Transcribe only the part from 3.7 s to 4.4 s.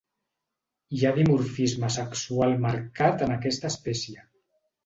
espècie.